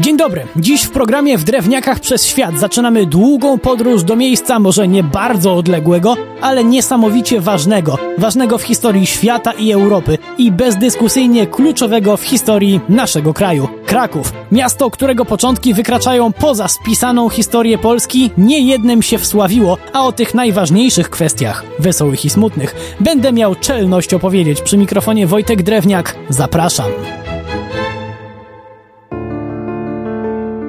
Dzień 0.00 0.16
dobry. 0.16 0.46
Dziś 0.56 0.82
w 0.82 0.90
programie 0.90 1.38
W 1.38 1.44
Drewniakach 1.44 2.00
przez 2.00 2.26
Świat 2.26 2.58
zaczynamy 2.58 3.06
długą 3.06 3.58
podróż 3.58 4.02
do 4.02 4.16
miejsca 4.16 4.58
może 4.58 4.88
nie 4.88 5.02
bardzo 5.02 5.54
odległego, 5.54 6.16
ale 6.40 6.64
niesamowicie 6.64 7.40
ważnego. 7.40 7.98
Ważnego 8.18 8.58
w 8.58 8.62
historii 8.62 9.06
świata 9.06 9.52
i 9.52 9.72
Europy 9.72 10.18
i 10.38 10.52
bezdyskusyjnie 10.52 11.46
kluczowego 11.46 12.16
w 12.16 12.22
historii 12.22 12.80
naszego 12.88 13.34
kraju. 13.34 13.68
Kraków. 13.86 14.32
Miasto, 14.52 14.90
którego 14.90 15.24
początki 15.24 15.74
wykraczają 15.74 16.32
poza 16.32 16.68
spisaną 16.68 17.28
historię 17.28 17.78
Polski, 17.78 18.30
nie 18.38 18.60
jednym 18.60 19.02
się 19.02 19.18
wsławiło, 19.18 19.78
a 19.92 20.06
o 20.06 20.12
tych 20.12 20.34
najważniejszych 20.34 21.10
kwestiach, 21.10 21.64
wesołych 21.78 22.24
i 22.24 22.30
smutnych, 22.30 22.96
będę 23.00 23.32
miał 23.32 23.54
czelność 23.54 24.14
opowiedzieć 24.14 24.60
przy 24.60 24.78
mikrofonie 24.78 25.26
Wojtek 25.26 25.62
Drewniak. 25.62 26.16
Zapraszam. 26.28 27.17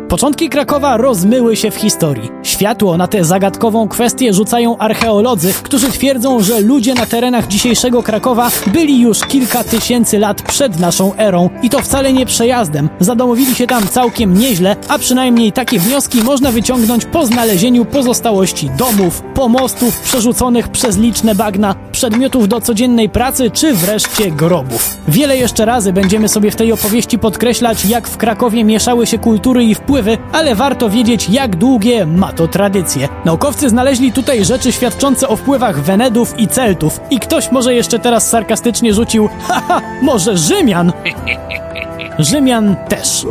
Początki 0.09 0.49
Krakowa 0.49 0.97
rozmyły 0.97 1.55
się 1.55 1.71
w 1.71 1.75
historii. 1.75 2.29
Światło 2.43 2.97
na 2.97 3.07
tę 3.07 3.25
zagadkową 3.25 3.87
kwestię 3.87 4.33
rzucają 4.33 4.77
archeolodzy, 4.77 5.53
którzy 5.63 5.91
twierdzą, 5.91 6.39
że 6.39 6.61
ludzie 6.61 6.93
na 6.93 7.05
terenach 7.05 7.47
dzisiejszego 7.47 8.03
Krakowa 8.03 8.51
byli 8.67 9.01
już 9.01 9.19
kilka 9.19 9.63
tysięcy 9.63 10.19
lat 10.19 10.41
przed 10.41 10.79
naszą 10.79 11.15
erą 11.15 11.49
i 11.63 11.69
to 11.69 11.79
wcale 11.79 12.13
nie 12.13 12.25
przejazdem. 12.25 12.89
Zadomowili 12.99 13.55
się 13.55 13.67
tam 13.67 13.87
całkiem 13.87 14.33
nieźle, 14.33 14.75
a 14.87 14.99
przynajmniej 14.99 15.51
takie 15.51 15.79
wnioski 15.79 16.21
można 16.23 16.51
wyciągnąć 16.51 17.05
po 17.05 17.25
znalezieniu 17.25 17.85
pozostałości 17.85 18.69
domów, 18.77 19.21
pomostów 19.21 19.99
przerzuconych 19.99 20.67
przez 20.67 20.97
liczne 20.97 21.35
bagna, 21.35 21.75
przedmiotów 21.91 22.47
do 22.47 22.61
codziennej 22.61 23.09
pracy 23.09 23.51
czy 23.51 23.73
wreszcie 23.73 24.31
grobów. 24.31 24.97
Wiele 25.07 25.37
jeszcze 25.37 25.65
razy 25.65 25.93
będziemy 25.93 26.29
sobie 26.29 26.51
w 26.51 26.55
tej 26.55 26.71
opowieści 26.71 27.19
podkreślać, 27.19 27.85
jak 27.85 28.07
w 28.07 28.17
Krakowie 28.17 28.63
mieszały 28.63 29.07
się 29.07 29.17
kultury 29.17 29.63
i 29.63 29.75
wpływy 29.75 29.98
ale 30.31 30.55
warto 30.55 30.89
wiedzieć, 30.89 31.29
jak 31.29 31.55
długie 31.55 32.05
ma 32.05 32.33
to 32.33 32.47
tradycje. 32.47 33.09
Naukowcy 33.25 33.69
znaleźli 33.69 34.11
tutaj 34.11 34.45
rzeczy 34.45 34.71
świadczące 34.71 35.27
o 35.27 35.35
wpływach 35.35 35.81
Wenedów 35.81 36.39
i 36.39 36.47
Celtów. 36.47 36.99
I 37.09 37.19
ktoś 37.19 37.51
może 37.51 37.73
jeszcze 37.73 37.99
teraz 37.99 38.29
sarkastycznie 38.29 38.93
rzucił, 38.93 39.29
haha, 39.47 39.81
może 40.01 40.37
Rzymian? 40.37 40.91
Rzymian 42.19 42.75
też. 42.89 43.25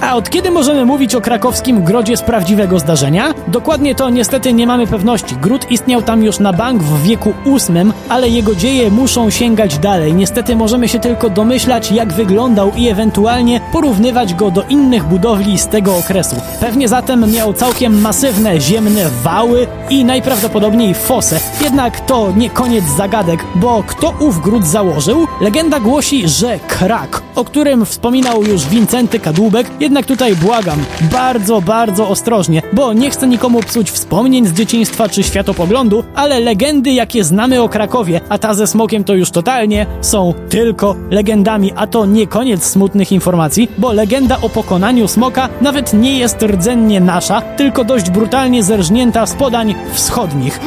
A 0.00 0.16
od 0.16 0.30
kiedy 0.30 0.50
możemy 0.50 0.84
mówić 0.84 1.14
o 1.14 1.20
krakowskim 1.20 1.84
grodzie 1.84 2.16
z 2.16 2.22
prawdziwego 2.22 2.78
zdarzenia? 2.78 3.34
Dokładnie 3.48 3.94
to 3.94 4.10
niestety 4.10 4.52
nie 4.52 4.66
mamy 4.66 4.86
pewności. 4.86 5.36
Gród 5.36 5.70
istniał 5.70 6.02
tam 6.02 6.22
już 6.22 6.38
na 6.38 6.52
bank 6.52 6.82
w 6.82 7.02
wieku 7.02 7.32
VIII, 7.46 7.92
ale 8.08 8.28
jego 8.28 8.54
dzieje 8.54 8.90
muszą 8.90 9.30
sięgać 9.30 9.78
dalej. 9.78 10.14
Niestety 10.14 10.56
możemy 10.56 10.88
się 10.88 10.98
tylko 10.98 11.30
domyślać, 11.30 11.92
jak 11.92 12.12
wyglądał 12.12 12.72
i 12.76 12.88
ewentualnie 12.88 13.60
porównywać 13.72 14.34
go 14.34 14.50
do 14.50 14.62
innych 14.62 15.04
budowli 15.04 15.58
z 15.58 15.66
tego 15.66 15.96
okresu. 15.96 16.36
Pewnie 16.60 16.88
zatem 16.88 17.32
miał 17.32 17.52
całkiem 17.52 18.00
masywne 18.00 18.60
ziemne 18.60 19.10
wały 19.22 19.66
i 19.90 20.04
najprawdopodobniej 20.04 20.94
fosę. 20.94 21.40
Jednak 21.60 22.00
to 22.00 22.32
nie 22.36 22.50
koniec 22.50 22.84
zagadek, 22.84 23.44
bo 23.54 23.84
kto 23.86 24.14
ów 24.20 24.40
gród 24.40 24.66
założył? 24.66 25.26
Legenda 25.40 25.80
głosi, 25.80 26.28
że 26.28 26.58
Krak, 26.58 27.22
o 27.34 27.44
którym 27.44 27.86
wspominał 27.86 28.42
już 28.44 28.66
Wincenty 28.66 29.18
Kadłubek, 29.18 29.66
jednak 29.80 30.06
tutaj 30.06 30.36
błagam, 30.36 30.78
bardzo, 31.12 31.60
bardzo 31.60 32.08
ostrożnie, 32.08 32.62
bo 32.72 32.92
nie 32.92 33.10
chcę 33.10 33.26
nikomu 33.26 33.60
psuć 33.60 33.90
wspomnień 33.90 34.46
z 34.46 34.52
dzieciństwa 34.52 35.08
czy 35.08 35.22
światopoglądu, 35.22 36.04
ale 36.14 36.40
legendy, 36.40 36.90
jakie 36.90 37.24
znamy 37.24 37.62
o 37.62 37.68
Krakowie, 37.68 38.20
a 38.28 38.38
ta 38.38 38.54
ze 38.54 38.66
smokiem 38.66 39.04
to 39.04 39.14
już 39.14 39.30
totalnie, 39.30 39.86
są 40.00 40.34
tylko 40.48 40.96
legendami, 41.10 41.72
a 41.76 41.86
to 41.86 42.06
nie 42.06 42.26
koniec 42.26 42.64
smutnych 42.64 43.12
informacji, 43.12 43.68
bo 43.78 43.92
legenda 43.92 44.38
o 44.42 44.48
pokonaniu 44.48 45.08
smoka 45.08 45.48
nawet 45.60 45.92
nie 45.92 46.18
jest 46.18 46.42
rdzennie 46.42 47.00
nasza, 47.00 47.40
tylko 47.40 47.84
dość 47.84 48.10
brutalnie 48.10 48.62
zerżnięta 48.62 49.26
z 49.26 49.34
podań 49.34 49.74
wschodnich. 49.92 50.60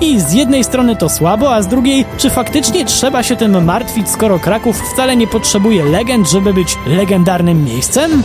I 0.00 0.20
z 0.20 0.32
jednej 0.32 0.64
strony 0.64 0.96
to 0.96 1.08
słabo, 1.08 1.54
a 1.54 1.62
z 1.62 1.68
drugiej, 1.68 2.04
czy 2.18 2.30
faktycznie 2.30 2.84
trzeba 2.84 3.22
się 3.22 3.36
tym 3.36 3.64
martwić, 3.64 4.08
skoro 4.08 4.38
Kraków 4.38 4.80
wcale 4.92 5.16
nie 5.16 5.26
potrzebuje 5.26 5.84
legend, 5.84 6.11
żeby 6.20 6.54
być 6.54 6.78
legendarnym 6.86 7.64
miejscem? 7.64 8.22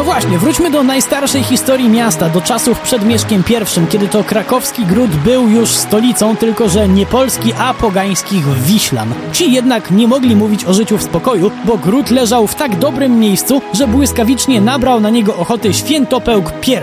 No 0.00 0.04
właśnie, 0.04 0.38
wróćmy 0.38 0.70
do 0.70 0.82
najstarszej 0.82 1.42
historii 1.42 1.88
miasta, 1.88 2.28
do 2.28 2.40
czasów 2.40 2.80
przed 2.80 3.04
Mieszkiem 3.04 3.42
I, 3.50 3.86
kiedy 3.86 4.08
to 4.08 4.24
krakowski 4.24 4.86
gród 4.86 5.10
był 5.10 5.48
już 5.48 5.68
stolicą, 5.68 6.36
tylko 6.36 6.68
że 6.68 6.88
nie 6.88 7.06
Polski, 7.06 7.52
a 7.58 7.74
pogańskich 7.74 8.46
Wiślan. 8.46 9.14
Ci 9.32 9.52
jednak 9.52 9.90
nie 9.90 10.08
mogli 10.08 10.36
mówić 10.36 10.64
o 10.64 10.74
życiu 10.74 10.98
w 10.98 11.02
spokoju, 11.02 11.50
bo 11.64 11.78
gród 11.78 12.10
leżał 12.10 12.46
w 12.46 12.54
tak 12.54 12.78
dobrym 12.78 13.18
miejscu, 13.18 13.62
że 13.72 13.86
błyskawicznie 13.86 14.60
nabrał 14.60 15.00
na 15.00 15.10
niego 15.10 15.36
ochoty 15.36 15.74
Świętopełk 15.74 16.52
I. 16.68 16.76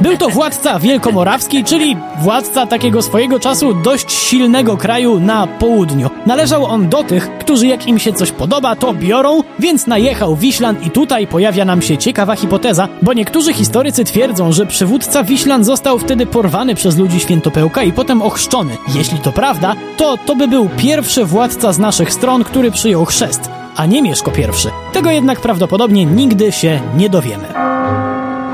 Był 0.02 0.16
to 0.16 0.28
władca 0.28 0.78
wielkomorawski, 0.78 1.64
czyli 1.64 1.96
władca 2.22 2.66
takiego 2.66 3.02
swojego 3.02 3.40
czasu 3.40 3.74
dość 3.74 4.12
silnego 4.12 4.76
kraju 4.76 5.20
na 5.20 5.46
południu. 5.46 6.10
Należał 6.26 6.64
on 6.64 6.88
do 6.88 7.04
tych, 7.04 7.38
którzy 7.38 7.66
jak 7.66 7.86
im 7.86 7.98
się 7.98 8.12
coś 8.12 8.32
podoba, 8.32 8.76
to 8.76 8.94
biorą, 8.94 9.42
więc 9.58 9.86
najechał 9.86 10.36
Wiślan 10.36 10.76
i 10.86 10.90
tutaj 10.90 11.26
pojawia 11.26 11.64
nam 11.68 11.82
się 11.82 11.98
ciekawa 11.98 12.36
hipoteza, 12.36 12.88
bo 13.02 13.12
niektórzy 13.12 13.52
historycy 13.52 14.04
twierdzą, 14.04 14.52
że 14.52 14.66
przywódca 14.66 15.24
Wiślan 15.24 15.64
został 15.64 15.98
wtedy 15.98 16.26
porwany 16.26 16.74
przez 16.74 16.98
ludzi 16.98 17.20
Świętopełka 17.20 17.82
i 17.82 17.92
potem 17.92 18.22
ochrzczony. 18.22 18.76
Jeśli 18.94 19.18
to 19.18 19.32
prawda, 19.32 19.74
to 19.96 20.16
to 20.26 20.36
by 20.36 20.48
był 20.48 20.68
pierwszy 20.68 21.24
władca 21.24 21.72
z 21.72 21.78
naszych 21.78 22.12
stron, 22.12 22.44
który 22.44 22.70
przyjął 22.70 23.04
chrzest, 23.04 23.50
a 23.76 23.86
nie 23.86 24.02
Mieszko 24.02 24.30
I. 24.38 24.92
Tego 24.92 25.10
jednak 25.10 25.40
prawdopodobnie 25.40 26.06
nigdy 26.06 26.52
się 26.52 26.80
nie 26.96 27.10
dowiemy. 27.10 27.77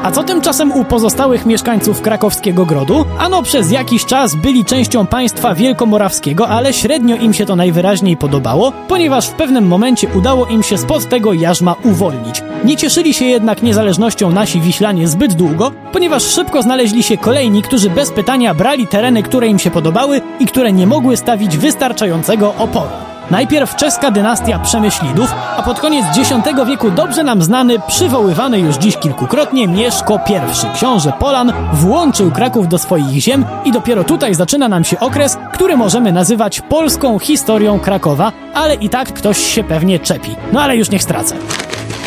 A 0.04 0.10
co 0.10 0.22
tymczasem 0.22 0.72
u 0.72 0.84
pozostałych 0.84 1.46
mieszkańców 1.46 2.00
krakowskiego 2.00 2.66
grodu? 2.66 3.04
Ano 3.18 3.42
przez 3.42 3.70
jakiś 3.70 4.04
czas 4.04 4.34
byli 4.34 4.64
częścią 4.64 5.06
państwa 5.06 5.54
wielkomorawskiego, 5.54 6.48
ale 6.48 6.72
średnio 6.72 7.16
im 7.16 7.34
się 7.34 7.46
to 7.46 7.56
najwyraźniej 7.56 8.16
podobało, 8.16 8.72
ponieważ 8.88 9.28
w 9.28 9.32
pewnym 9.32 9.66
momencie 9.66 10.08
udało 10.14 10.46
im 10.46 10.62
się 10.62 10.78
spod 10.78 11.08
tego 11.08 11.32
jarzma 11.32 11.76
uwolnić. 11.84 12.42
Nie 12.64 12.76
cieszyli 12.76 13.14
się 13.14 13.24
jednak 13.24 13.62
niezależnością 13.62 14.30
nasi 14.30 14.60
Wiślanie 14.60 15.08
zbyt 15.08 15.34
długo, 15.34 15.72
ponieważ 15.92 16.22
szybko 16.22 16.62
znaleźli 16.62 17.02
się 17.02 17.16
kolejni, 17.16 17.62
którzy 17.62 17.90
bez 17.90 18.10
pytania 18.10 18.54
brali 18.54 18.86
tereny, 18.86 19.22
które 19.22 19.48
im 19.48 19.58
się 19.58 19.70
podobały 19.70 20.20
i 20.40 20.46
które 20.46 20.72
nie 20.72 20.86
mogły 20.86 21.16
stawić 21.16 21.58
wystarczającego 21.58 22.54
oporu. 22.58 23.13
Najpierw 23.30 23.76
czeska 23.76 24.10
dynastia 24.10 24.58
Przemyślidów, 24.58 25.34
a 25.56 25.62
pod 25.62 25.80
koniec 25.80 26.04
X 26.18 26.32
wieku 26.66 26.90
dobrze 26.90 27.22
nam 27.22 27.42
znany, 27.42 27.76
przywoływany 27.86 28.60
już 28.60 28.76
dziś 28.76 28.96
kilkukrotnie 28.96 29.68
Mieszko 29.68 30.20
I, 30.28 30.74
książę 30.74 31.12
Polan, 31.18 31.52
włączył 31.72 32.30
Kraków 32.30 32.68
do 32.68 32.78
swoich 32.78 33.20
ziem 33.20 33.44
i 33.64 33.72
dopiero 33.72 34.04
tutaj 34.04 34.34
zaczyna 34.34 34.68
nam 34.68 34.84
się 34.84 35.00
okres, 35.00 35.38
który 35.52 35.76
możemy 35.76 36.12
nazywać 36.12 36.60
polską 36.60 37.18
historią 37.18 37.80
Krakowa, 37.80 38.32
ale 38.54 38.74
i 38.74 38.88
tak 38.88 39.12
ktoś 39.12 39.38
się 39.38 39.64
pewnie 39.64 39.98
czepi. 39.98 40.36
No 40.52 40.62
ale 40.62 40.76
już 40.76 40.90
niech 40.90 41.02
stracę. 41.02 41.36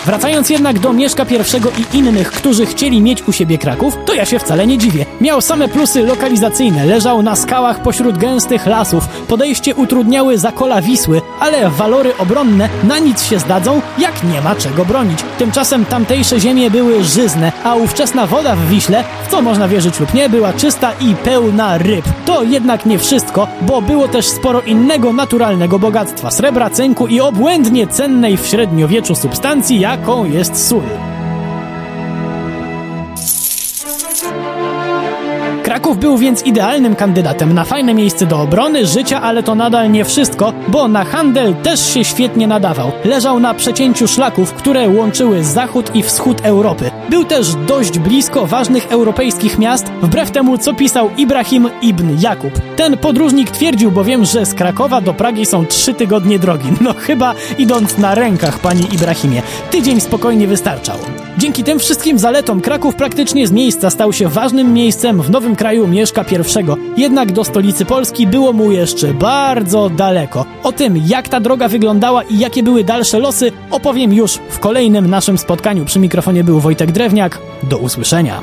Wracając 0.08 0.50
jednak 0.50 0.80
do 0.80 0.94
Mieszka 0.94 1.24
I 1.24 1.82
i 1.82 1.98
innych, 1.98 2.32
którzy 2.32 2.66
chcieli 2.66 3.02
mieć 3.02 3.28
u 3.28 3.32
siebie 3.32 3.58
Kraków, 3.58 3.98
to 4.06 4.14
ja 4.14 4.26
się 4.26 4.40
wcale 4.40 4.68
nie 4.68 4.78
dziwię. 4.78 5.06
Miał 5.22 5.42
same 5.42 5.68
plusy 5.68 6.04
lokalizacyjne, 6.04 6.86
leżał 6.86 7.22
na 7.22 7.36
skałach 7.36 7.82
pośród 7.82 8.18
gęstych 8.18 8.66
lasów, 8.66 9.08
podejście 9.08 9.76
utrudniały 9.76 10.38
zakola 10.38 10.82
Wisły, 10.82 11.22
ale 11.40 11.70
walory 11.70 12.18
obronne 12.18 12.70
na 12.84 13.00
nic 13.00 13.24
się 13.24 13.40
zdadzą, 13.40 13.82
jak 13.98 14.24
nie 14.24 14.42
ma 14.42 14.56
czego 14.56 14.86
bronić. 14.86 15.20
Tymczasem 15.38 15.86
tamtejsze 15.86 16.40
ziemie 16.40 16.72
były 16.72 17.04
żyzne, 17.04 17.52
a 17.64 17.76
ówczesna 17.76 18.28
woda 18.28 18.56
w 18.56 18.68
Wiśle, 18.68 19.04
w 19.28 19.32
co 19.32 19.42
można 19.42 19.68
wierzyć 19.68 20.00
lub 20.00 20.14
nie, 20.14 20.30
była 20.30 20.54
czysta 20.54 20.92
i 21.02 21.16
pełna 21.16 21.78
ryb. 21.78 22.06
To 22.26 22.44
jednak 22.44 22.86
nie 22.86 23.00
wszystko, 23.00 23.48
bo 23.62 23.82
było 23.82 24.08
też 24.08 24.26
sporo 24.26 24.62
innego 24.62 25.14
naturalnego 25.14 25.80
bogactwa, 25.80 26.32
srebra, 26.32 26.70
cynku 26.70 27.08
i 27.08 27.20
obłędnie 27.20 27.88
cennej 27.88 28.38
w 28.38 28.46
średniowieczu 28.48 29.16
substancji, 29.16 29.80
jak 29.80 29.97
jaką 30.00 30.26
jest 30.26 30.68
sól. 30.68 31.17
Kraków 35.78 36.00
był 36.00 36.18
więc 36.18 36.46
idealnym 36.46 36.96
kandydatem 36.96 37.54
na 37.54 37.64
fajne 37.64 37.94
miejsce 37.94 38.26
do 38.26 38.42
obrony, 38.42 38.86
życia, 38.86 39.22
ale 39.22 39.44
to 39.44 39.56
nadal 39.56 39.92
nie 39.92 40.06
wszystko, 40.06 40.54
bo 40.68 40.88
na 40.88 41.04
handel 41.04 41.56
też 41.56 41.94
się 41.94 42.04
świetnie 42.04 42.48
nadawał. 42.48 42.92
Leżał 43.06 43.40
na 43.40 43.54
przecięciu 43.54 44.08
szlaków, 44.08 44.54
które 44.54 44.90
łączyły 44.90 45.44
zachód 45.44 45.96
i 45.96 46.04
wschód 46.04 46.42
Europy. 46.42 46.92
Był 47.10 47.24
też 47.24 47.56
dość 47.56 48.00
blisko 48.00 48.46
ważnych 48.46 48.92
europejskich 48.92 49.60
miast, 49.60 49.86
wbrew 50.02 50.32
temu 50.32 50.58
co 50.58 50.74
pisał 50.74 51.10
Ibrahim 51.18 51.70
ibn 51.82 52.22
Jakub. 52.22 52.52
Ten 52.76 52.98
podróżnik 52.98 53.52
twierdził 53.52 53.92
bowiem, 53.92 54.26
że 54.26 54.46
z 54.46 54.54
Krakowa 54.54 55.02
do 55.02 55.14
Pragi 55.14 55.46
są 55.46 55.66
trzy 55.66 55.94
tygodnie 55.94 56.40
drogi. 56.40 56.70
No 56.82 56.94
chyba 56.94 57.34
idąc 57.58 57.98
na 57.98 58.16
rękach, 58.16 58.60
panie 58.60 58.84
Ibrahimie. 58.94 59.42
Tydzień 59.72 60.02
spokojnie 60.02 60.48
wystarczał. 60.48 60.98
Dzięki 61.38 61.64
tym 61.64 61.80
wszystkim 61.80 62.20
zaletom 62.20 62.62
Kraków 62.62 62.96
praktycznie 62.96 63.48
z 63.48 63.52
miejsca 63.52 63.90
stał 63.90 64.14
się 64.14 64.28
ważnym 64.28 64.74
miejscem 64.74 65.22
w 65.22 65.30
Nowym 65.30 65.56
Kraju 65.56 65.67
kraju 65.68 65.88
Mieszka 65.88 66.26
I, 66.32 67.02
jednak 67.02 67.32
do 67.32 67.44
stolicy 67.44 67.86
Polski 67.86 68.28
było 68.28 68.54
mu 68.54 68.72
jeszcze 68.72 69.14
bardzo 69.14 69.90
daleko. 69.90 70.46
O 70.64 70.72
tym, 70.72 70.98
jak 71.08 71.30
ta 71.30 71.40
droga 71.40 71.68
wyglądała 71.68 72.24
i 72.24 72.40
jakie 72.40 72.64
były 72.64 72.84
dalsze 72.84 73.20
losy, 73.20 73.52
opowiem 73.72 74.14
już 74.14 74.40
w 74.50 74.60
kolejnym 74.60 75.10
naszym 75.10 75.38
spotkaniu. 75.38 75.86
Przy 75.86 76.00
mikrofonie 76.00 76.44
był 76.44 76.60
Wojtek 76.60 76.92
Drewniak. 76.92 77.40
Do 77.64 77.78
usłyszenia. 77.78 78.42